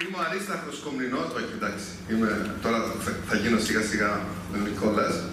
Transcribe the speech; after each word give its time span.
Είμαι 0.00 0.16
ο 0.16 0.20
Αρίσταχτος 0.28 0.80
Κομνηνός, 0.84 1.26
όχι 1.36 1.52
εντάξει, 1.54 1.84
είμαι, 2.10 2.54
τώρα 2.62 2.78
θα, 3.04 3.12
θα 3.28 3.36
γίνω 3.36 3.58
σιγά 3.58 3.80
σιγά 3.80 4.20
ο 4.54 4.56
Νικόλας. 4.56 5.24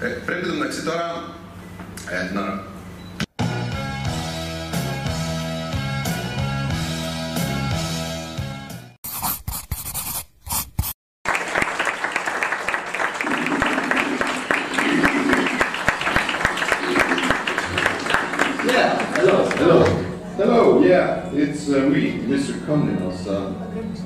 Ε, 0.00 0.06
πρέπει 0.06 0.46
το 0.46 0.54
μεταξύ 0.54 0.82
τώρα 0.82 1.34
ε, 2.10 2.32
να, 2.34 2.68
Yeah, 18.66 18.90
hello, 19.16 19.36
hello. 19.58 20.09
Hello, 20.39 20.81
yeah, 20.81 21.29
it's 21.33 21.69
uh, 21.69 21.79
me, 21.89 22.19
Mr. 22.27 22.53
Comninos. 22.65 23.27
Uh, 23.27 23.51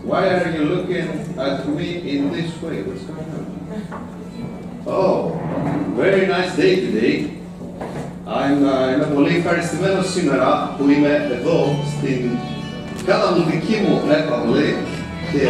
why 0.04 0.30
are 0.30 0.50
you 0.52 0.64
looking 0.66 1.08
at 1.38 1.68
me 1.68 2.10
in 2.10 2.32
this 2.32 2.62
way? 2.62 2.82
What's 2.84 3.04
going 3.04 3.20
on? 3.20 4.84
Oh, 4.88 5.38
very 5.96 6.28
nice 6.28 6.56
day 6.56 6.86
today. 6.86 7.38
I'm, 8.26 8.64
uh, 8.66 8.94
είμαι 8.94 9.06
πολύ 9.14 9.36
ευχαριστημένο 9.36 10.02
σήμερα 10.02 10.76
που 10.78 10.90
είμαι 10.90 11.30
εδώ 11.32 11.76
στην 11.98 12.30
καταπληκτική 13.06 13.76
μου 13.88 14.02
έκπαυλη 14.12 14.76
και 15.32 15.48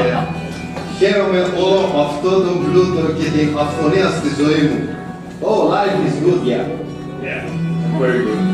χαίρομαι 0.98 1.40
όλο 1.40 2.02
αυτό 2.05 2.30
το 2.30 2.52
πλούτο 2.66 3.12
και 3.12 3.30
την 3.30 3.58
αυθονία 3.58 4.09
στη 4.09 4.44
ζωή 4.44 4.62
μου. 4.70 4.90
Oh, 5.41 5.70
life 5.70 6.00
is 6.08 6.16
good, 6.26 6.46
yeah. 6.46 6.66
Yeah, 7.23 7.48
very 7.98 8.26
good. 8.26 8.53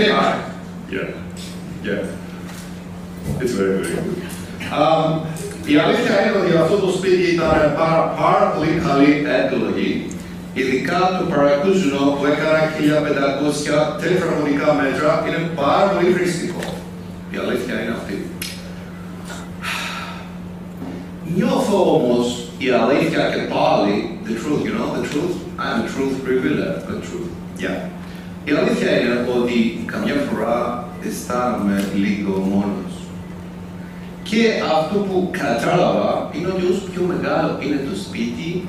It's 0.00 0.08
okay, 0.08 0.16
hi. 0.16 0.52
Yeah, 0.90 1.08
yeah. 1.82 3.40
It's 3.40 3.52
very, 3.52 3.82
very 3.82 3.94
good. 3.94 4.22
Um, 4.72 5.26
η 5.66 5.76
αλήθεια 5.76 6.26
είναι 6.26 6.38
ότι 6.38 6.56
αυτό 6.56 6.76
το 6.76 6.90
σπίτι 6.92 7.22
ήταν 7.34 7.74
πάρα, 7.76 8.14
πάρα 8.22 8.46
πολύ 8.56 8.82
καλή 8.86 9.26
επιλογή. 9.44 10.06
Ειδικά 10.54 10.98
το 11.18 11.24
παρακούζινο 11.34 11.98
που 11.98 12.26
έκανα 12.26 12.60
1500 13.96 14.00
τετραγωνικά 14.00 14.74
μέτρα 14.74 15.24
είναι 15.26 15.50
πάρα 15.56 15.86
πολύ 15.88 16.12
χρηστικό. 16.12 16.60
Η 17.30 17.36
αλήθεια 17.36 17.82
είναι 17.82 17.94
αυτή. 18.00 18.26
Νιώθω 21.34 21.94
όμως 21.94 22.48
η 22.58 22.68
αλήθεια 22.70 23.22
και 23.34 23.42
πάλι, 23.54 24.18
the 24.26 24.34
truth, 24.42 24.62
you 24.66 24.74
know, 24.76 24.88
the 24.98 25.04
truth, 25.12 25.36
I'm 25.58 25.78
a 25.84 25.88
truth 25.94 26.14
revealer, 26.28 26.72
the 26.88 26.98
truth, 27.06 27.30
yeah. 27.64 27.99
Η 28.44 28.50
αλήθεια 28.52 29.00
είναι 29.00 29.26
ότι 29.36 29.82
καμιά 29.86 30.14
φορά 30.14 30.88
αισθάνομαι 31.06 31.84
λίγο 31.94 32.38
μόνος. 32.38 32.92
Και 34.22 34.62
αυτό 34.78 34.98
που 34.98 35.30
κατάλαβα 35.32 36.30
είναι 36.32 36.46
ότι 36.46 36.64
όσο 36.72 36.84
πιο 36.92 37.02
μεγάλο 37.02 37.58
είναι 37.60 37.80
το 37.90 37.96
σπίτι, 38.04 38.68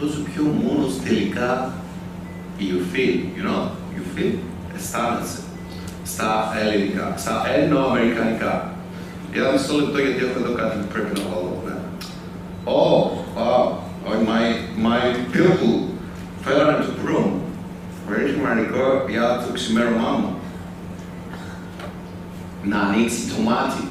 τόσο 0.00 0.18
πιο 0.32 0.42
μόνος 0.42 0.92
τελικά 1.04 1.72
you 2.58 2.80
feel, 2.92 3.16
you 3.36 3.42
know, 3.42 3.76
you 3.96 4.02
feel, 4.14 4.38
αισθάνεσαι. 4.76 5.38
Στα 6.04 6.52
ελληνικά, 6.60 7.14
στα 7.16 7.42
ελληνοαμερικανικά. 7.54 8.72
Για 9.32 9.50
μισό 9.52 9.74
λεπτό 9.74 9.98
γιατί 9.98 10.24
έχω 10.24 10.38
εδώ 10.44 10.54
κάτι 10.54 10.76
που 10.78 10.86
πρέπει 10.92 11.20
να 11.20 11.24
βάλω. 11.30 11.62
Ναι. 11.66 11.76
Oh, 12.66 13.00
wow, 13.36 13.64
oh, 14.06 14.18
my, 14.30 14.44
my 14.88 15.00
pimple 15.32 15.76
fell 16.44 16.68
into 16.70 16.92
room. 17.08 17.33
Very 18.16 18.30
σημαντικό 18.34 19.04
για 19.08 19.42
το 19.46 19.52
ξημέρωμά 19.52 20.10
μου. 20.18 20.30
Να 22.62 22.78
ανοίξει 22.80 23.22
το 23.30 23.42
μάτι. 23.46 23.82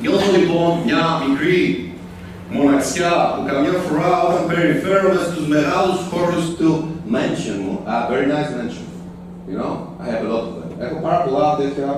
Νιώθω 0.00 0.36
λοιπόν 0.38 0.70
μια 0.84 1.02
μικρή 1.26 1.92
μοναξιά 2.50 3.12
που 3.34 3.42
καμιά 3.50 3.72
φορά 3.86 4.22
όταν 4.28 4.46
περιφέρομαι 4.46 5.20
στους 5.26 5.46
μεγάλους 5.46 5.98
χώρους 6.10 6.44
του 6.56 6.70
mansion 7.14 7.58
μου. 7.64 7.74
Ah, 7.92 8.02
very 8.10 8.26
nice 8.34 8.50
mansion. 8.56 8.86
You 9.48 9.56
know, 9.60 9.72
I 10.02 10.06
have 10.12 10.22
a 10.26 10.28
lot 10.32 10.42
of 10.48 10.54
them. 10.58 10.70
Έχω 10.78 10.98
πάρα 11.02 11.18
πολλά 11.24 11.56
τέτοια 11.56 11.88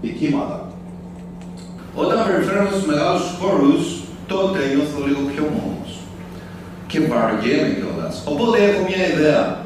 ποικίματα. 0.00 0.68
Όταν 1.94 2.26
περιφέρομαι 2.26 2.70
στους 2.70 2.86
μεγάλους 2.86 3.24
χώρους, 3.40 3.82
τότε 4.26 4.58
νιώθω 4.74 5.06
λίγο 5.06 5.20
πιο 5.32 5.42
μόνος. 5.56 5.90
Και 6.86 7.00
βαριέμαι 7.00 7.83
κιόλας. 8.14 8.22
Οπότε 8.26 8.56
έχω 8.64 8.80
μια 8.88 9.06
ιδέα. 9.12 9.62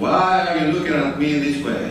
Why 0.00 0.32
are 0.48 0.56
you 0.60 0.66
looking 0.74 0.96
at 1.04 1.12
me 1.20 1.28
this 1.44 1.58
way? 1.66 1.90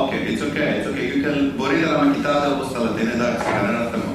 Okay, 0.00 0.20
it's 0.30 0.42
okay, 0.48 0.68
it's 0.78 0.86
okay. 0.90 1.06
You 1.12 1.18
can... 1.24 1.36
Μπορείτε 1.56 1.86
να 1.90 1.98
με 2.04 2.14
κοιτάτε 2.14 2.46
όπως 2.54 2.66
θέλετε, 2.72 3.00
είναι 3.02 3.14
εντάξει, 3.18 3.44
κανένα 3.54 3.82
θέμα. 3.90 4.12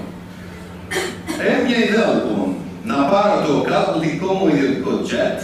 Έχω 1.48 1.62
μια 1.68 1.80
ιδέα 1.86 2.08
λοιπόν, 2.16 2.48
να 2.90 2.98
πάρω 3.12 3.36
το 3.48 3.54
καταπληκτικό 3.72 4.34
μου 4.34 4.48
ιδιωτικό 4.54 4.92
jet 5.10 5.40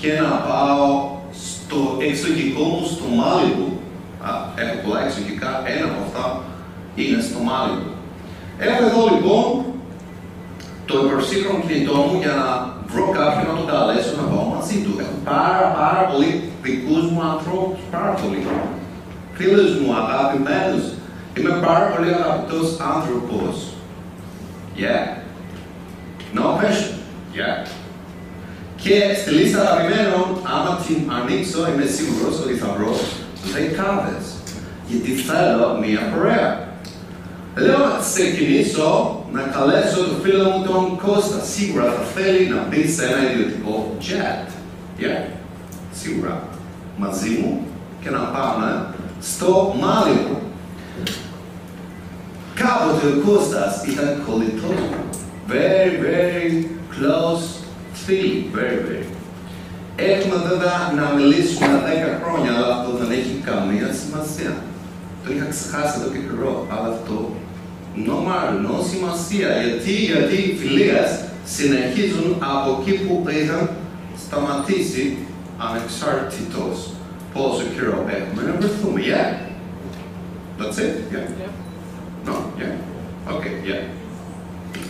και 0.00 0.10
να 0.24 0.32
πάω 0.48 0.84
στο 1.46 1.78
εξωτερικό 2.08 2.62
μου 2.70 2.82
στο 2.94 3.06
Μάλιμπου. 3.18 3.68
Α, 4.28 4.30
έχω 4.62 4.76
πολλά 4.84 5.00
εξωτερικά, 5.04 5.50
ένα 5.74 5.84
από 5.90 5.98
αυτά 6.06 6.24
είναι 7.00 7.20
στο 7.28 7.38
Μάλιμπου. 7.48 7.92
Έχω 8.66 8.80
εδώ 8.88 9.02
λοιπόν 9.14 9.46
το 10.88 10.94
υπερσύγχρονο 11.04 11.62
κινητό 11.66 11.96
μου 12.06 12.16
για 12.22 12.34
να 12.40 12.48
βρω 12.94 13.06
κάποιον 13.18 13.46
να 13.50 13.54
τον 13.60 13.68
καλέσω 13.72 14.12
να 14.20 14.26
πάω 14.30 14.46
μαζί 14.54 14.76
του. 14.84 14.92
Έχω 15.02 15.16
πάρα 15.32 15.66
πάρα 15.80 16.02
πολλοί 16.10 16.30
δικούς 16.66 17.04
μου 17.10 17.22
ανθρώπους, 17.32 17.80
πάρα 17.94 18.12
πολλοί. 18.20 18.40
Φίλους 19.38 19.72
μου, 19.80 19.88
αγαπημένους. 20.02 20.84
Είμαι 21.36 21.54
πάρα 21.66 21.86
πολύ 21.92 22.08
αγαπητός 22.20 22.66
άνθρωπος. 22.94 23.54
Yeah. 24.82 25.04
No 26.36 26.46
question. 26.60 26.94
Yeah. 27.38 27.56
Και 28.82 28.96
στη 29.20 29.30
λίστα 29.30 29.60
αγαπημένων, 29.60 30.26
άμα 30.54 30.72
την 30.86 31.00
ανοίξω, 31.18 31.58
είμαι 31.68 31.86
σίγουρος 31.96 32.40
ότι 32.42 32.54
θα 32.54 32.68
βρω 32.76 32.92
δεκάδες. 33.52 34.24
Γιατί 34.88 35.10
θέλω 35.10 35.78
μία 35.80 36.00
παρέα. 36.12 36.68
Λέω 37.56 37.78
να 37.78 37.98
ξεκινήσω 38.00 39.13
να 39.34 39.42
καλέσω 39.42 39.98
το 40.10 40.16
φίλο 40.22 40.44
μου 40.50 40.64
τον 40.66 40.96
Κώστα. 40.96 41.38
Σίγουρα 41.44 41.84
θα 41.84 42.04
θέλει 42.14 42.48
να 42.48 42.66
μπει 42.68 42.88
σε 42.88 43.04
ένα 43.04 43.30
ιδιωτικό 43.30 43.96
jet. 44.06 44.46
Yeah. 45.00 45.22
Σίγουρα. 46.00 46.42
Μαζί 46.96 47.30
μου 47.40 47.66
και 48.02 48.10
να 48.10 48.18
πάμε 48.18 48.86
στο 49.20 49.74
Μάλιμπου. 49.80 50.38
Κάποτε 52.54 53.06
ο 53.06 53.16
Κώστας 53.26 53.72
ήταν 53.92 54.22
κολλητός 54.26 54.78
μου. 54.90 55.02
Very, 55.48 55.92
very 56.06 56.50
close 56.94 57.44
φίλοι. 57.92 58.50
Very, 58.54 58.78
very. 58.86 59.06
Έχουμε 59.96 60.36
βέβαια 60.50 60.78
να 60.98 61.04
μιλήσουμε 61.16 61.74
10 61.86 62.22
χρόνια, 62.22 62.52
αλλά 62.56 62.74
αυτό 62.76 62.90
δεν 63.00 63.10
έχει 63.18 63.34
καμία 63.48 63.88
σημασία. 64.00 64.52
Το 65.22 65.32
είχα 65.32 65.46
ξεχάσει 65.54 65.94
εδώ 65.98 66.08
και 66.12 66.22
καιρό, 66.26 66.66
αλλά 66.72 66.88
αυτό 66.96 67.16
normal, 67.96 68.48
no 68.66 68.76
σημασία. 68.90 69.48
Γιατί, 69.62 69.90
γιατί 69.92 70.34
οι 70.34 70.56
φιλίες 70.60 71.24
συνεχίζουν 71.44 72.36
από 72.54 72.78
εκεί 72.80 72.92
που 72.98 73.24
είχαν 73.28 73.70
σταματήσει 74.26 75.16
ανεξάρτητος 75.58 76.90
πόσο 77.32 77.62
καιρό 77.74 78.04
έχουμε 78.16 78.42
να 78.48 78.54
βρεθούμε. 78.58 79.00
Yeah? 79.10 79.28
That's 80.58 80.78
it? 80.78 80.94
Yeah? 81.12 82.28
No? 82.28 82.34
Yeah? 82.60 83.32
Okay, 83.34 83.54
yeah. 83.68 83.82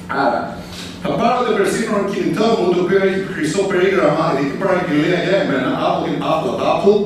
Άρα, 0.06 0.58
θα 1.02 1.08
πάρω 1.08 1.44
το 1.44 1.52
περσίνο 1.56 2.04
κινητό 2.12 2.44
μου, 2.58 2.74
το 2.74 2.80
οποίο 2.80 2.98
έχει 3.06 3.20
χρυσό 3.32 3.62
περίγραμμα, 3.62 4.34
ειδική 4.38 4.56
παραγγελία 4.56 5.22
για 5.22 5.36
εμένα, 5.42 5.70
από 5.88 6.04
την 6.04 6.16
Apple 6.32 6.56
Apple, 6.72 7.00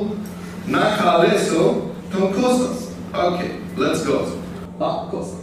να 0.67 0.81
καλέσω 0.99 1.81
τον 2.11 2.33
Κώστας. 2.33 2.77
Okay, 3.13 3.51
let's 3.81 4.01
go. 4.07 4.17
Α, 4.85 4.89
Κώστας. 5.11 5.37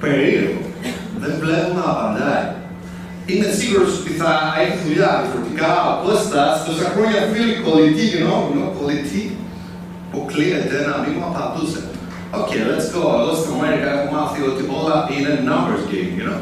Περίεργο. 0.00 0.60
Δεν 1.18 1.34
βλέπω 1.40 1.72
να 1.74 1.90
απαντάει. 1.90 2.52
Είμαι 3.34 3.50
σίγουρος 3.58 3.92
ότι 4.00 4.12
θα 4.22 4.32
έχει 4.62 4.76
δουλειά 4.86 5.10
διαφορετικά. 5.20 5.72
Ο 5.90 5.94
Κώστας, 6.04 6.54
τόσα 6.66 6.86
χρόνια 6.94 7.20
φίλοι 7.32 7.54
κολλητοί, 7.66 8.04
you 8.14 8.20
know, 8.26 8.40
you 8.50 8.56
know, 8.58 8.70
κολλητοί, 8.78 9.22
που 10.10 10.18
κλείνεται 10.30 10.76
να 10.88 10.94
μην 11.02 11.12
μου 11.16 11.24
απαντούσε. 11.30 11.80
Okay, 12.40 12.60
let's 12.70 12.88
go. 12.96 13.04
Εγώ 13.20 13.32
στην 13.40 13.52
Αμέρικα 13.54 13.88
έχω 13.96 14.06
μάθει 14.16 14.40
ότι 14.50 14.62
όλα 14.78 14.96
είναι 15.14 15.32
numbers 15.48 15.84
game, 15.92 16.12
you 16.18 16.24
know. 16.28 16.40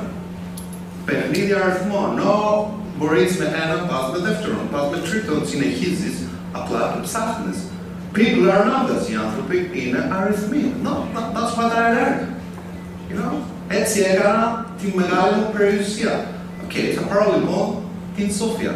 Παιχνίδι 1.06 1.52
αριθμών. 1.62 2.08
No, 2.20 2.34
μπορείς 2.96 3.32
με 3.40 3.46
έναν, 3.62 3.80
πας 3.90 4.04
με 4.12 4.18
δεύτερον, 4.26 4.64
πας 4.72 4.84
με 4.92 4.98
τρίτον, 5.06 5.38
συνεχίζεις, 5.50 6.14
απλά 6.58 6.80
το 6.92 6.98
ψάχνεις. 7.06 7.58
People 8.16 8.46
are 8.54 8.64
numbers, 8.72 9.04
οι 9.10 9.16
άνθρωποι 9.26 9.56
είναι 9.80 10.00
αριθμοί. 10.18 10.62
No, 10.84 10.92
that- 11.14 11.30
that's 11.34 11.52
what 11.58 11.70
I 11.82 11.86
learned. 11.96 12.24
You 13.10 13.16
know? 13.20 13.34
Έτσι 13.80 13.96
έκανα 14.10 14.66
τη 14.78 14.86
μεγάλη 14.98 15.34
μου 15.38 15.48
περιουσία. 15.56 16.12
Okay, 16.74 16.94
θα 16.96 17.02
πάρω 17.02 17.32
λοιπόν 17.34 17.76
την 18.16 18.32
Σόφια. 18.32 18.74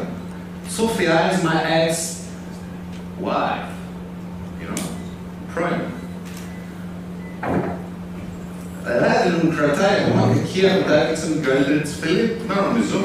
Σόφια 0.76 1.12
is 1.30 1.38
my 1.48 1.60
ex-wife. 1.82 3.68
You 4.60 4.66
know? 4.70 4.82
Πρώην. 5.54 5.80
Δηλαδή 8.82 9.28
μου 9.42 9.54
κρατάει 9.56 9.96
ακόμα 10.06 10.32
κακία 10.32 10.60
που 10.66 10.88
τα 10.88 10.94
έφτιαξα 10.94 11.20
με 11.20 11.26
την 11.26 11.42
καλύτερη 11.42 11.80
της 11.80 11.96
φίλη. 12.00 12.36
Να 12.48 12.54
νομίζω. 12.66 12.98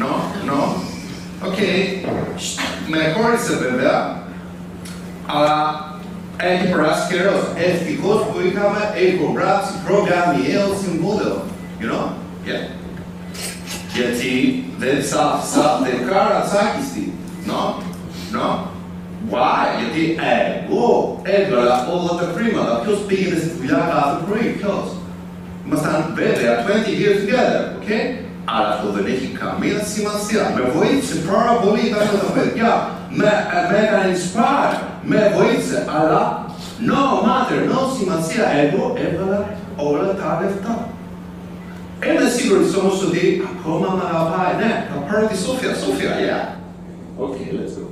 No, 0.00 0.10
no. 0.50 0.60
OK. 1.46 1.58
Με 2.90 2.98
χώρισε 3.16 3.54
βέβαια. 3.64 4.22
Αλλά 5.26 5.56
έχει 6.36 6.66
περάσει 6.72 7.14
καιρός. 7.14 7.42
Ευτυχώς 7.68 8.20
που 8.26 8.36
είχαμε 8.46 8.80
υπογράψει 9.08 9.72
προγραμμιαίο 9.86 10.68
συμβούλιο. 10.82 11.42
You 11.80 11.86
know? 11.90 12.04
Yeah. 12.48 12.77
Γιατί 13.98 14.32
δεν 14.82 14.96
θα 15.10 15.24
θα 15.52 15.64
δεν 15.84 15.96
κάρα 16.08 16.40
τσάκιστη. 16.48 17.04
No? 17.48 17.60
No? 18.34 18.48
Why? 19.32 19.64
Γιατί 19.78 20.02
εγώ 20.22 20.86
έβγαλα 21.36 21.74
όλα 21.94 22.12
τα 22.20 22.26
χρήματα. 22.34 22.72
Ποιος 22.82 22.98
πήγαινε 23.06 23.38
στη 23.42 23.50
δουλειά 23.58 23.80
κάθε 23.92 24.16
πρωί, 24.24 24.46
ποιος. 24.58 24.86
Ήμασταν 25.66 25.98
βέβαια 26.20 26.52
20 26.66 26.90
years 27.00 27.18
together, 27.24 27.62
okay? 27.78 28.04
Αλλά 28.54 28.68
αυτό 28.74 28.88
δεν 28.96 29.04
έχει 29.14 29.28
καμία 29.42 29.80
σημασία. 29.92 30.42
Με 30.56 30.62
βοήθησε 30.76 31.16
πάρα 31.32 31.52
πολύ 31.62 31.84
τα 31.92 32.00
τα 32.26 32.30
παιδιά. 32.36 32.72
Με, 33.18 33.30
με 33.68 33.76
έκανε 33.84 34.06
inspire. 34.14 34.76
Με 35.10 35.18
βοήθησε. 35.36 35.78
Αλλά 35.96 36.22
no 36.90 37.02
matter, 37.26 37.60
no 37.72 37.80
σημασία. 37.98 38.44
Εγώ 38.62 38.82
έβγαλα 39.04 39.40
όλα 39.76 40.10
τα 40.20 40.28
λεφτά. 40.42 40.74
Είμαι 42.06 42.28
σίγουρος 42.36 42.76
όμως 42.76 43.04
ότι 43.06 43.42
ακόμα 43.52 43.88
με 43.96 44.02
αγαπάει. 44.12 44.52
Ναι, 44.60 44.86
θα 44.90 44.98
πάρω 45.06 45.26
τη 45.26 45.36
Σόφια. 45.36 45.74
Σόφια, 45.74 46.12
yeah. 46.26 46.44
Okay, 47.24 47.48
let's 47.56 47.74
go. 47.78 47.86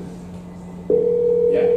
Yeah. 1.55 1.69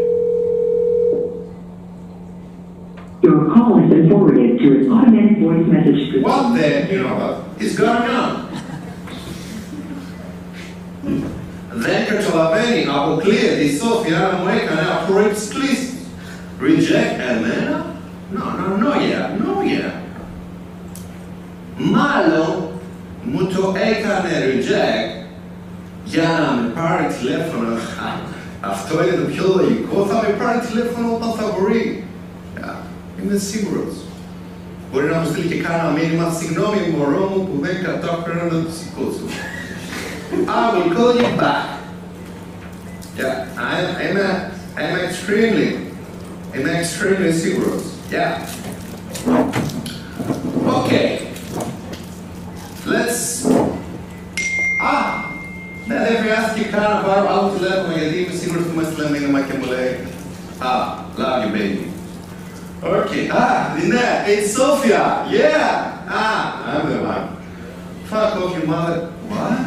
Your 3.25 3.39
call 3.53 3.71
has 3.79 3.89
been 3.93 4.05
forwarded 4.09 4.51
to 4.61 4.67
an 4.77 4.91
automatic 4.95 5.37
voice 5.43 5.65
message 5.73 5.99
system. 6.01 6.21
What 6.27 6.43
the, 6.55 6.67
you 6.91 6.99
know 7.03 7.15
what, 7.21 7.35
is 7.63 7.73
going 7.83 8.07
on? 8.21 8.31
Δεν 11.73 11.99
καταλαβαίνει, 12.09 12.85
αποκλείεται 12.97 13.61
η 13.69 13.77
Σόφια 13.77 14.17
να 14.17 14.37
μου 14.37 14.47
έκανε 14.47 14.81
απορρίψεις 14.95 15.47
κλήσεις. 15.47 15.93
Reject 16.61 17.17
εμένα? 17.31 17.75
No, 18.35 18.45
no, 18.59 18.67
no, 18.83 18.89
yeah, 18.93 19.25
no, 19.38 19.38
yeah. 19.38 19.38
Μάλλον 21.99 22.69
μου 23.23 23.45
το 23.53 23.73
έκανε 23.91 24.31
reject 24.49 25.09
για 26.05 26.27
να 26.43 26.61
με 26.61 26.67
πάρει 26.75 27.05
τηλέφωνο. 27.19 27.67
Αυτό 28.61 29.03
είναι 29.03 29.15
το 29.21 29.25
πιο 29.33 29.45
λογικό, 29.55 30.05
θα 30.11 30.17
με 30.23 30.29
πάρει 30.39 30.59
τηλέφωνο 30.67 31.07
όταν 31.15 31.31
θα 31.39 31.45
μπορεί. 31.53 32.03
Yeah, 32.57 32.75
Είμαι 33.19 33.37
σίγουρος. 33.37 33.93
Μπορεί 34.91 35.07
να 35.07 35.17
μου 35.17 35.27
στείλει 35.31 35.47
και 35.47 35.61
κάνα 35.61 35.89
μήνυμα, 35.97 36.35
συγγνώμη 36.39 36.79
μωρό 36.97 37.25
μου 37.31 37.41
που 37.47 37.55
δεν 37.65 37.75
κατάφερα 37.83 38.43
να 38.43 38.49
το 38.49 38.69
σηκώσω. 38.77 39.25
I 40.31 40.65
will 40.73 40.89
call 40.95 41.13
you 41.21 41.29
back. 41.41 41.65
Yeah, 43.17 43.47
I'm, 43.57 43.87
I'm, 44.03 44.17
a, 44.17 44.51
I'm 44.79 44.95
extremely, 45.07 45.69
I'm 46.53 46.65
extremely 46.79 47.31
σίγουρος. 47.41 47.83
Yeah. 48.11 48.31
Okay. 50.77 51.28
Let's... 52.89 53.45
Ah! 54.81 55.29
Ναι, 55.87 55.95
δεν 55.95 56.17
χρειάστηκε 56.21 56.65
καν 56.71 56.81
να 56.81 56.99
πάρω 57.07 57.29
άλλο 57.29 57.51
τηλέφωνο 57.57 57.93
γιατί 57.97 58.17
είμαι 58.17 58.35
σίγουρος 58.41 58.63
που 58.63 58.75
με 58.75 58.81
έστειλε 58.83 59.09
μήνυμα 59.09 59.39
και 59.41 59.53
μου 59.57 59.65
λέει 59.73 59.91
Ah, 60.61 61.05
love 61.17 61.43
you 61.43 61.51
baby. 61.57 61.85
Okay. 62.83 63.29
Ah, 63.31 63.73
Lynette, 63.75 64.27
it's 64.27 64.51
Sophia. 64.55 65.03
Yeah. 65.29 66.03
Ah, 66.07 66.41
I'm 66.69 66.89
the 66.91 66.99
one. 67.13 67.25
Fuck 68.09 68.35
off 68.41 68.51
your 68.57 68.67
mother. 68.73 68.99
What? 69.29 69.57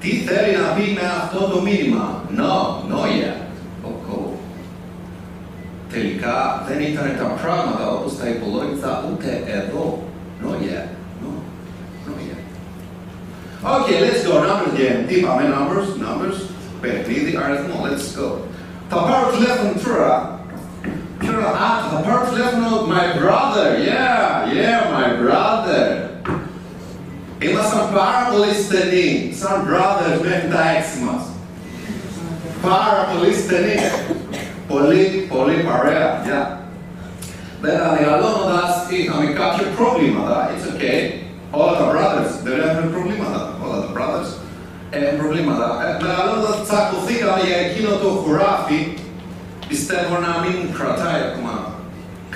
Τι 0.00 0.10
θέλει 0.10 0.56
να 0.56 0.68
πει 0.68 0.98
με 1.00 1.06
αυτό 1.22 1.40
το 1.48 1.60
μήνυμα. 1.60 2.22
No, 2.36 2.52
no 2.92 3.00
yeah. 3.04 3.45
Oh, 5.96 6.00
oh. 6.00 6.02
Τελικά 6.02 6.64
δεν 6.68 6.80
ήταν 6.80 7.06
τα 7.18 7.24
πράγματα 7.24 7.84
όπως 7.96 8.12
τα 8.18 8.26
υπολόγιζα 8.28 8.92
ούτε 9.10 9.28
εδώ. 9.58 9.84
No 10.42 10.50
yeah. 10.66 10.86
No. 11.22 11.30
No 12.06 12.12
yeah. 12.28 12.40
Okay, 13.76 13.96
let's 14.04 14.22
go. 14.26 14.34
Numbers 14.46 14.72
again. 14.74 14.98
Τι 15.06 15.14
είπαμε, 15.14 15.42
numbers, 15.54 15.88
numbers. 16.04 16.38
Παιχνίδι, 16.80 17.38
αριθμό. 17.44 17.76
Let's 17.86 18.08
go. 18.18 18.28
Θα 18.88 18.96
πάρω 18.96 19.30
τηλέφωνο 19.34 19.72
τώρα. 19.84 20.40
Ποιο 21.18 21.32
να... 21.32 21.48
Α, 21.66 21.70
θα 21.90 21.96
πάρω 22.04 22.22
τηλέφωνο 22.30 22.68
my 22.94 23.06
brother. 23.20 23.68
Yeah, 23.90 24.20
yeah, 24.56 24.80
my 24.96 25.08
brother. 25.22 25.84
Ήμασταν 27.38 27.84
πάρα 27.94 28.22
πολύ 28.32 28.52
στενοί, 28.64 29.34
σαν 29.40 29.56
brothers 29.68 30.18
μέχρι 30.26 30.48
τα 30.54 30.62
έξι 30.76 30.98
μας. 31.06 31.22
Πάρα 32.62 33.02
πολύ 33.10 33.32
στενοί. 33.34 33.76
Πολύ, 34.68 35.04
πολύ 35.32 35.56
παρέα, 35.68 36.22
yeah. 36.28 36.46
Βέβαια, 37.60 37.88
μεγαλώνοντας 37.98 38.72
είχαμε 38.96 39.26
κάποια 39.40 39.66
προβλήματα. 39.78 40.36
It's 40.52 40.66
okay. 40.72 41.00
Όλα 41.60 41.74
τα 41.80 41.86
brothers 41.92 42.32
δεν 42.44 42.56
έχουν 42.68 42.84
προβλήματα. 42.94 43.40
Όλα 43.64 43.78
τα 43.82 43.88
brothers 43.94 44.30
έχουν 44.98 45.16
προβλήματα. 45.22 45.66
Ε, 45.84 45.88
μεγαλώνοντας 46.04 46.56
τσακωθήκαμε 46.66 47.40
για 47.48 47.58
εκείνο 47.66 47.90
το 48.02 48.08
χωράφι. 48.22 48.80
Πιστεύω 49.70 50.14
να 50.26 50.32
μην 50.42 50.56
κρατάει 50.76 51.20
ακόμα 51.28 51.54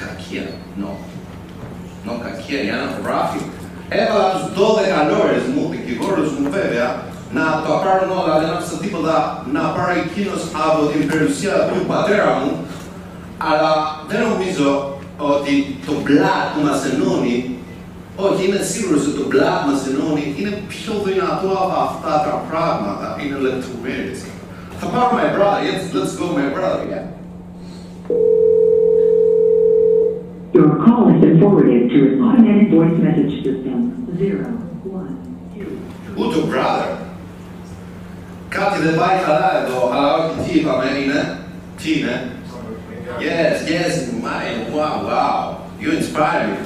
κακία. 0.00 0.46
No. 0.80 0.90
No, 2.06 2.12
κακία 2.24 2.60
για 2.66 2.74
ένα 2.78 2.88
χωράφι. 2.94 3.40
Έβαλα 4.00 4.28
τους 4.34 4.44
12 4.58 4.98
λόρες 5.10 5.44
μου, 5.52 5.62
δικηγόρους 5.74 6.30
μου 6.38 6.50
βέβαια, 6.58 6.88
να 7.36 7.44
το 7.64 7.72
πάρουν 7.84 8.10
όλα, 8.20 8.34
δεν 8.40 8.50
άφησα 8.54 8.76
τίποτα 8.84 9.16
να 9.56 9.62
πάρει 9.76 9.96
εκείνος 10.06 10.42
από 10.66 10.80
την 10.90 11.02
περιουσία 11.10 11.54
του 11.68 11.78
πατέρα 11.90 12.28
μου, 12.38 12.50
αλλά 13.48 13.70
δεν 14.10 14.20
νομίζω 14.28 14.68
ότι 15.34 15.52
το 15.86 15.92
μπλακ 16.02 16.44
που 16.52 16.60
μας 16.68 16.80
ενώνει, 16.90 17.36
όχι 18.26 18.40
είμαι 18.44 18.62
σίγουρος 18.72 19.02
ότι 19.06 19.16
το 19.20 19.26
μπλακ 19.30 19.60
μας 19.68 19.80
ενώνει, 19.90 20.24
είναι 20.38 20.52
πιο 20.72 20.92
δυνατό 21.06 21.50
από 21.64 21.76
αυτά 21.88 22.12
τα 22.26 22.34
πράγματα, 22.48 23.06
είναι 23.22 23.36
λεπτομέρειες. 23.46 24.20
Θα 24.80 24.86
πάρω 24.92 25.10
my 25.20 25.28
brother, 25.36 25.60
yes, 25.68 25.80
let's 25.96 26.12
go 26.20 26.26
my 26.40 26.48
brother, 26.56 26.84
yeah. 26.92 27.06
Your 30.56 30.70
call 30.84 31.02
has 31.10 31.20
been 31.24 31.36
forwarded 31.40 31.82
to 31.92 31.98
an 32.08 32.14
automatic 32.26 32.68
voice 32.76 32.96
message 33.06 33.32
system. 33.44 33.78
Zero, 34.20 34.46
one, 34.98 35.14
two. 35.54 35.70
Ούτε 36.20 36.36
ο 36.42 36.44
brother; 36.52 36.88
Κάτι 38.56 38.78
δεν 38.86 38.94
πάει 39.00 39.18
καλά 39.26 39.50
εδώ, 39.62 39.90
αλλά 39.94 40.10
όχι 40.14 40.34
τι 40.42 40.58
είπαμε 40.58 40.86
είναι. 41.02 41.38
Τι 41.82 41.98
είναι. 41.98 42.16
Yes, 43.18 43.56
yes, 43.74 43.92
my, 44.24 44.44
wow, 44.74 44.96
wow. 45.10 45.40
You 45.80 45.88
inspire 46.00 46.46
me. 46.52 46.58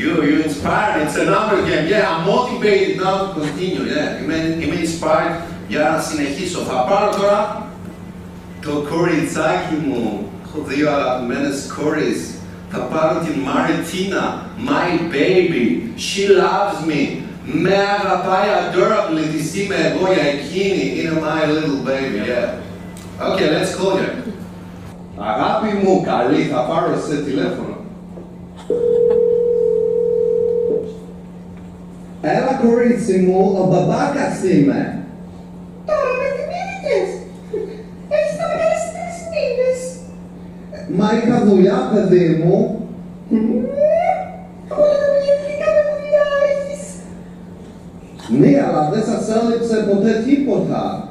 You, 0.00 0.10
you 0.28 0.36
inspire 0.48 0.90
me. 0.96 1.04
It's 1.04 1.16
a 1.16 1.26
number 1.34 1.58
game. 1.68 1.86
Yeah, 1.92 2.10
I'm 2.12 2.22
motivated 2.34 2.96
now 3.04 3.16
to 3.20 3.40
continue. 3.40 3.84
Yeah, 3.94 4.22
είμαι, 4.22 4.56
είμαι 4.60 4.76
inspired 4.84 5.36
για 5.68 5.80
να 5.90 6.00
συνεχίσω. 6.00 6.58
Θα 6.58 6.74
πάρω 6.74 7.10
τώρα 7.20 7.66
το 8.62 8.86
κοριτσάκι 8.90 9.74
μου. 9.86 10.30
Έχω 10.46 10.64
δύο 10.66 10.90
αγαπημένες 10.90 11.72
κόρες. 11.76 12.18
Θα 12.70 12.78
πάρω 12.78 13.20
την 13.20 13.40
Μαριτίνα, 13.40 14.46
my 14.68 15.12
baby. 15.14 15.64
She 15.96 16.28
loves 16.28 16.86
me. 16.88 17.21
Με 17.44 17.74
αγαπάει 18.00 18.48
adorably. 18.62 19.24
Της 19.36 19.56
είμαι 19.56 19.74
εγώ 19.74 20.12
για 20.12 20.26
εκείνη. 20.36 20.84
Είναι 20.98 21.12
my 21.24 21.42
little 21.52 21.80
baby, 21.88 22.20
yeah. 22.28 22.48
Okay, 23.28 23.48
let's 23.54 23.72
call 23.78 23.96
her. 23.96 24.12
Αγάπη 25.16 25.76
μου, 25.82 26.02
καλή, 26.04 26.42
θα 26.42 26.60
πάρω 26.60 26.96
σε 27.08 27.16
τηλέφωνο. 27.16 27.76
Έλα 32.20 32.60
κορίτσι 32.62 33.18
μου, 33.18 33.58
ο 33.60 33.66
μπαμπάκας 33.66 34.42
είμαι. 34.42 34.98
Τώρα 35.86 36.10
με 36.18 36.26
θυμήθηκες. 36.36 37.10
Έχεις 38.14 38.34
να 38.38 38.46
με 38.48 38.54
κάνεις 38.60 38.84
τρεις 38.94 39.18
μήνες. 39.32 39.80
Μα 40.98 41.08
είχα 41.16 41.44
δουλειά, 41.44 41.90
παιδί 41.92 42.42
μου. 42.44 42.56
Ναι, 48.38 48.52
αλλά 48.66 48.90
δεν 48.92 49.02
σας 49.04 49.28
έλειψε 49.36 49.76
ποτέ 49.90 50.12
τίποτα. 50.26 51.08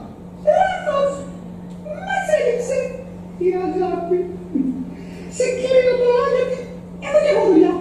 Λάθος! 0.52 1.12
Μας 2.08 2.28
έλειψε 2.38 2.78
η 3.38 3.48
αγάπη. 3.66 4.20
Σε 5.36 5.44
κλείνω 5.58 5.94
τώρα 6.02 6.26
γιατί 6.36 6.58
έχω 7.06 7.20
και 7.24 7.32
εγώ 7.34 7.44
δουλειά. 7.52 7.76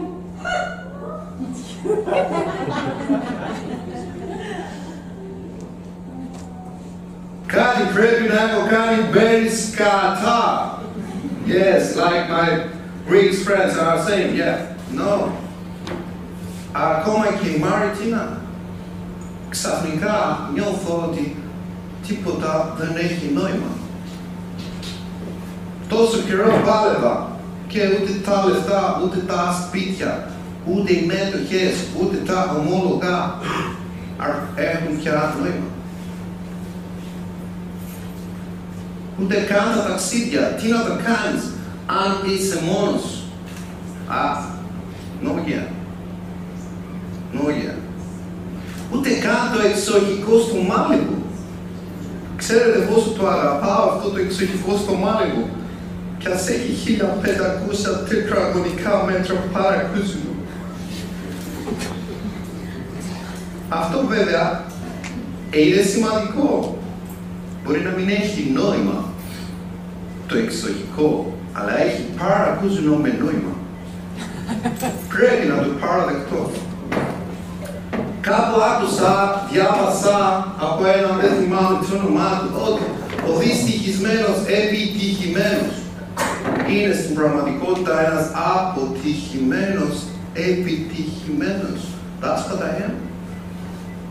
Κάτι 7.46 7.82
πρέπει 7.94 8.24
να 8.32 8.38
έχω 8.46 8.60
κάνει 8.74 8.96
very 9.14 9.48
σκατά. 9.62 10.42
Yes, 11.46 11.96
like 11.96 12.26
my 12.38 12.48
Greek 13.08 13.32
friends 13.44 13.74
are 13.78 13.98
saying, 14.06 14.36
yeah. 14.36 14.58
No. 14.94 15.32
Ακόμα 16.72 17.26
και 17.26 17.48
η 17.48 17.58
Μαριτίνα. 17.58 18.39
Ξαφνικά 19.50 20.48
νιώθω 20.54 21.06
ότι 21.08 21.36
τίποτα 22.06 22.74
δεν 22.78 22.96
έχει 22.96 23.30
νόημα. 23.34 23.70
Τόσο 25.88 26.18
καιρό 26.18 26.62
πάλευα 26.66 27.30
και 27.68 27.80
ούτε 27.80 28.12
τα 28.24 28.44
λεφτά, 28.46 29.00
ούτε 29.04 29.18
τα 29.18 29.66
σπίτια, 29.66 30.28
ούτε 30.64 30.92
οι 30.92 31.06
μέτοχες, 31.06 31.74
ούτε 32.00 32.16
τα 32.16 32.56
ομόλογα 32.58 33.16
α- 34.16 34.42
έχουν 34.54 35.02
πια 35.02 35.34
νόημα. 35.40 35.66
Ούτε 39.20 39.34
καν 39.34 39.74
τα 39.76 39.82
ταξίδια. 39.88 40.40
Τι 40.40 40.68
να 40.68 40.82
τα 40.82 41.00
κάνεις 41.04 41.44
αν 41.86 42.30
είσαι 42.30 42.60
μόνος; 42.64 43.00
σου. 43.00 43.22
Α, 44.12 44.36
no 45.22 45.28
yeah. 45.28 45.68
No 48.90 48.96
yeah. 48.96 49.00
Ούτε 49.00 49.10
καν 49.10 49.52
το 49.54 49.60
εξοχικό 49.68 50.38
στο 50.38 50.56
Μάλιμπου. 50.56 51.22
Ξέρετε 52.36 52.78
πόσο 52.78 53.10
το 53.10 53.26
αγαπάω 53.28 53.88
αυτό 53.90 54.08
το 54.08 54.18
εξοχικό 54.18 54.76
στο 54.76 54.94
Μάλιμπου. 54.94 55.48
Κι 56.18 56.28
ας 56.28 56.48
έχει 56.48 56.96
1500 58.04 58.08
τετραγωνικά 58.08 59.04
μέτρα 59.06 59.34
παρακούσινου. 59.52 60.34
Αυτό 63.68 64.06
βέβαια 64.06 64.64
είναι 65.50 65.82
σημαντικό. 65.82 66.78
Μπορεί 67.64 67.80
να 67.80 67.90
μην 67.90 68.08
έχει 68.08 68.50
νόημα 68.54 69.04
το 70.26 70.36
εξοχικό, 70.36 71.38
αλλά 71.52 71.80
έχει 71.80 72.02
παρακούσινο 72.18 72.96
με 72.96 73.16
νόημα. 73.20 73.54
Πρέπει 75.08 75.46
να 75.46 75.62
το 75.62 75.68
παραδεχτώ. 75.80 76.50
Κάπου 78.28 78.56
άκουσα, 78.70 79.12
διάβασα 79.50 80.16
από 80.66 80.80
έναν, 80.96 81.14
δεν 81.22 81.32
θυμάμαι 81.40 81.74
το 81.80 81.86
όνομά 81.98 82.30
του, 82.40 82.50
ότι 82.66 82.84
ο 83.30 83.32
δυστυχισμένος 83.42 84.36
επιτυχημένος 84.60 85.74
είναι 86.72 86.92
στην 87.00 87.14
πραγματικότητα 87.18 87.92
ένας 88.06 88.26
αποτυχημένος 88.56 89.94
επιτυχημένος. 90.48 91.80
That's 92.22 92.42
what 92.48 92.60
I 92.68 92.72
am. 92.86 92.94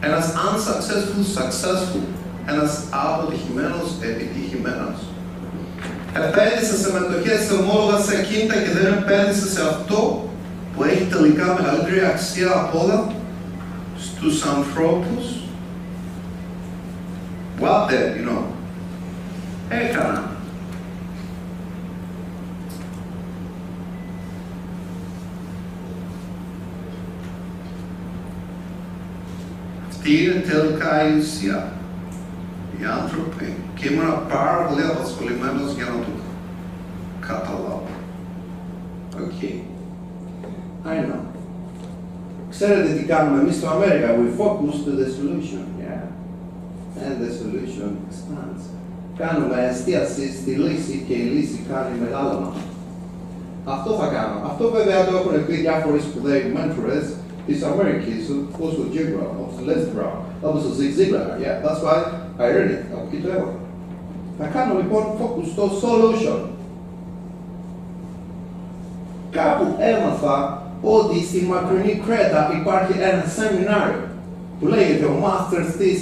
Ένας 0.07 0.25
unsuccessful 0.47 1.23
successful. 1.37 2.05
Ένας 2.51 2.71
αποτυχημένος 3.05 3.87
επιτυχημένος. 4.09 4.97
Επένδυσα 6.27 6.75
σε 6.81 6.89
μετοχές, 6.95 7.39
σε 7.45 7.53
ομόλογα, 7.61 7.97
σε 8.07 8.15
κίνητα 8.27 8.57
και 8.63 8.71
δεν 8.77 8.87
επένδυσα 8.99 9.47
σε 9.55 9.61
αυτό 9.71 9.99
που 10.71 10.83
έχει 10.89 11.05
τελικά 11.13 11.45
μεγαλύτερη 11.57 12.01
αξία 12.13 12.51
από 12.61 12.73
όλα 12.83 12.97
στους 14.19 14.43
ανθρώπους. 14.45 15.25
What 17.59 17.89
then, 17.89 18.17
you 18.17 18.29
know. 18.29 18.43
Έκανα. 19.69 20.31
Αυτή 29.89 30.23
είναι 30.23 30.33
τελικά 30.33 31.07
η 31.07 31.17
ουσία. 31.17 31.71
Οι 32.79 32.83
άνθρωποι. 33.01 33.55
Και 33.75 33.87
ήμουν 33.87 34.27
πάρα 34.29 34.65
πολύ 34.65 34.81
απασχολημένος 34.81 35.73
για 35.73 35.85
να 35.85 35.91
το 35.91 36.11
καταλάβω. 37.19 37.87
OK. 39.15 39.41
I 40.85 40.97
know. 41.07 41.29
Ξέρετε 42.59 42.89
τι 42.97 43.03
κάνουμε 43.11 43.37
εμείς 43.41 43.55
στο 43.55 43.67
America. 43.73 44.09
We 44.19 44.27
focus 44.41 44.75
to 44.85 44.91
the 44.99 45.07
solution. 45.17 45.63
Yeah. 45.85 47.03
And 47.05 47.15
the 47.23 47.31
solution 47.41 47.89
expands. 48.07 48.63
Κάνουμε 49.21 49.57
εστίαση 49.69 50.25
στη 50.39 50.51
λύση 50.51 50.95
και 51.07 51.13
η 51.13 51.25
λύση 51.35 51.59
κάνει 51.71 51.93
μεγάλωμα. 52.03 52.51
Αυτό 53.75 53.91
θα 53.99 54.07
κάνω. 54.15 54.37
Αυτό 54.49 54.63
βέβαια 54.77 55.05
το 55.05 55.11
έχουν 55.17 55.45
πει 55.45 55.55
διάφοροι 55.65 55.99
σπουδαίοι 56.07 56.43
mentors 56.55 57.07
της 57.47 57.63
Αμερικής, 57.63 58.21
όπως 58.53 58.73
ο 58.81 58.83
Jim 58.93 59.07
Brown, 59.13 59.33
όπως 59.41 59.53
ο 59.59 59.63
Les 59.67 59.83
Brown, 59.93 60.17
όπως 60.47 60.63
ο 60.69 60.71
Zig 60.77 60.91
Ziglar. 60.97 61.29
Yeah, 61.43 61.55
that's 61.63 61.81
why 61.85 61.97
I 62.43 62.47
read 62.55 62.69
it. 62.75 62.83
Από 62.93 63.05
εκεί 63.07 63.17
το 63.23 63.29
έχω. 63.35 63.51
Θα 64.39 64.45
κάνω 64.45 64.73
λοιπόν 64.81 65.03
focus 65.19 65.45
στο 65.53 65.65
solution. 65.83 66.39
Κάπου 69.31 69.65
έμαθα 69.79 70.63
ότι 70.81 71.17
στη 71.29 71.39
μακρινή 71.51 71.93
Κρέτα 72.05 72.41
υπάρχει 72.59 72.93
ένα 73.09 73.23
σεμινάριο 73.37 74.03
που 74.59 74.65
λέγεται 74.73 75.05
ο 75.13 75.15
Masters 75.25 75.71
της 75.81 75.99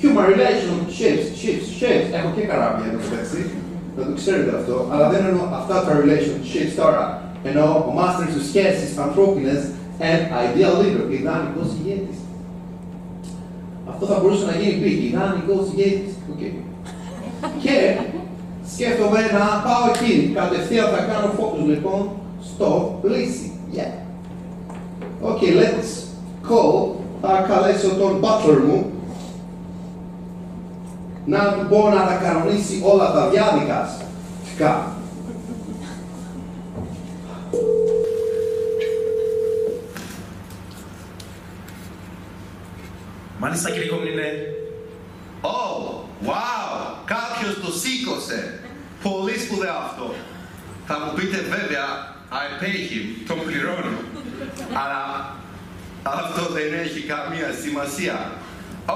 Human 0.00 0.26
Relationships, 0.32 1.24
Ships, 1.40 1.66
Ships. 1.78 2.08
Έχω 2.18 2.28
και 2.36 2.44
καράβια 2.50 2.86
εδώ 2.88 2.98
μεταξύ, 3.04 3.42
να 3.96 4.02
το 4.08 4.12
ξέρετε 4.20 4.52
αυτό, 4.60 4.76
αλλά 4.92 5.06
δεν 5.12 5.20
εννοώ 5.28 5.44
αυτά 5.60 5.76
τα 5.84 5.92
relationships 6.00 6.72
τώρα. 6.80 7.02
Εννοώ 7.48 7.68
ο 7.88 7.92
Masters 7.98 8.30
της 8.34 8.46
σχέσεις 8.50 8.98
ανθρώπινες 9.06 9.60
and 10.08 10.22
ideal 10.44 10.74
leader, 10.80 11.04
ιδανικός 11.18 11.68
ηγέτης. 11.78 12.18
Αυτό 13.90 14.06
θα 14.06 14.16
μπορούσε 14.20 14.44
να 14.50 14.54
γίνει 14.60 14.76
πει, 14.82 14.90
ιδανικός 15.10 15.64
ηγέτης. 15.72 16.12
Okay. 16.32 16.52
Και 17.62 17.76
σκέφτομαι 18.72 19.20
να 19.36 19.44
πάω 19.64 19.84
εκεί, 19.94 20.32
κατευθείαν 20.34 20.88
θα 20.94 21.00
κάνω 21.10 21.28
focus 21.38 21.66
λοιπόν 21.72 22.10
στο 22.48 23.00
λύση. 23.10 23.52
Yeah. 23.74 24.07
Okay, 25.22 25.54
let's 25.54 26.06
go. 26.48 26.94
Θα 27.20 27.46
καλέσω 27.48 27.88
τον 27.88 28.20
butler 28.22 28.60
μου 28.66 28.92
να 31.26 31.52
του 31.52 31.66
πω 31.68 31.88
να 31.88 32.06
τα 32.06 32.14
κανονίσει 32.22 32.82
όλα 32.84 33.12
τα 33.12 33.28
διάδικαστικά. 33.28 34.92
Μάλιστα 43.38 43.70
κύριε 43.70 43.88
Κομνηνέ. 43.88 44.32
Oh, 45.42 46.04
wow, 46.26 46.94
κάποιος 47.04 47.60
το 47.64 47.72
σήκωσε. 47.72 48.60
Πολύ 49.02 49.38
σπουδαίο 49.38 49.74
αυτό. 49.86 50.14
Θα 50.86 50.94
μου 50.98 51.12
πείτε 51.14 51.36
βέβαια, 51.36 51.84
I 52.30 52.62
pay 52.62 52.76
him, 52.90 53.04
τον 53.28 53.38
πληρώνω. 53.46 54.07
Αλλά 54.82 55.02
αυτό 56.02 56.42
δεν 56.56 56.70
έχει 56.84 57.00
καμία 57.12 57.50
σημασία. 57.62 58.16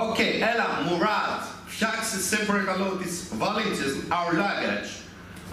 Οκ, 0.04 0.18
έλα, 0.52 0.68
Μουράτ, 0.86 1.40
φτιάξε 1.72 2.18
σε 2.28 2.36
παρακαλώ 2.48 2.88
τις 3.00 3.12
βαλίτσες, 3.40 3.92
our 4.18 4.30
luggage. 4.40 4.90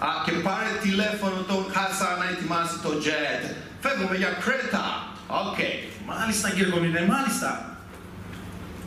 Α, 0.06 0.08
και 0.24 0.32
πάρε 0.46 0.72
τηλέφωνο 0.86 1.38
τον 1.50 1.62
Χάσα 1.74 2.08
να 2.20 2.26
ετοιμάσει 2.32 2.76
το 2.86 2.90
jet. 3.04 3.42
Φεύγουμε 3.82 4.16
για 4.16 4.32
Κρέτα. 4.44 4.86
Οκ, 5.26 5.58
Μάλιστα 6.06 6.50
κύριε 6.50 6.72
Κομνηνέ, 6.72 7.06
μάλιστα. 7.14 7.76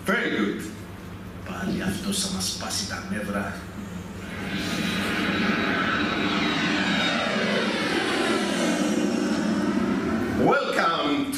very 0.07 0.29
good. 0.37 0.61
Πάλι 1.49 1.83
αυτός 1.83 2.19
θα 2.19 2.29
μας 2.35 2.45
σπάσει 2.47 2.87
τα 2.89 3.03
νεύρα. 3.11 3.53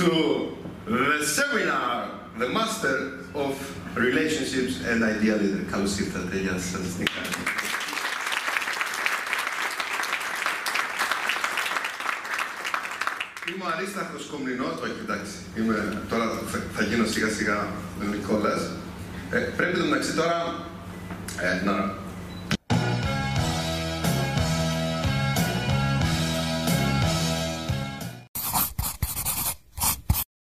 To 0.05 0.55
the 0.85 1.25
seminar, 1.25 2.29
the 2.38 2.50
Master 2.50 3.25
of 3.33 3.53
Relationships 3.95 4.74
and 4.85 5.03
Ideal 5.03 5.38
Leader. 5.38 5.65
Καλώς 5.71 6.00
ήρθατε, 6.00 6.38
γεια 6.38 6.57
σας. 6.57 6.97
Νίκα. 7.00 7.21
Είμαι 13.50 13.63
ο 13.63 13.67
Αρίσταχος 13.77 14.25
Κομνηνός, 14.31 14.81
όχι 14.83 15.00
εντάξει, 15.03 15.33
είμαι, 15.57 16.01
τώρα 16.09 16.25
θα, 16.51 16.59
θα 16.75 16.83
γίνω 16.83 17.05
σιγά 17.05 17.29
σιγά 17.29 17.67
ο 18.01 18.05
Νικόλας. 18.12 18.71
Ε, 19.31 19.38
πρέπει 19.38 19.77
το 19.77 19.83
μεταξύ 19.85 20.13
τώρα 20.13 20.65
ε, 21.41 21.65
να 21.65 21.95